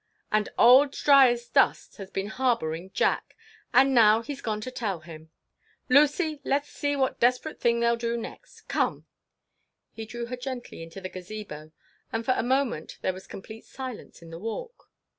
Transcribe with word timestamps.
"And 0.31 0.49
old 0.57 0.93
Dryasdust 0.93 1.97
has 1.97 2.09
been 2.09 2.25
harbouring 2.25 2.89
Jack! 2.91 3.37
And 3.71 3.93
now 3.93 4.23
he 4.23 4.33
's 4.33 4.41
gone 4.41 4.59
to 4.61 4.71
tell 4.71 5.01
him!—Lucy, 5.01 6.41
let's 6.43 6.69
see 6.69 6.95
what 6.95 7.19
desperate 7.19 7.59
thing 7.61 7.81
they 7.81 7.87
'll 7.87 7.97
do 7.97 8.17
next. 8.17 8.61
Come!" 8.61 9.05
He 9.91 10.07
drew 10.07 10.25
her 10.25 10.37
gently 10.37 10.81
into 10.81 11.01
the 11.01 11.09
Gazebo, 11.09 11.71
and 12.11 12.25
for 12.25 12.33
a 12.35 12.41
moment 12.41 12.97
there 13.03 13.13
was 13.13 13.27
complete 13.27 13.65
silence 13.65 14.23
in 14.23 14.31
the 14.31 14.39
Walk. 14.39 14.89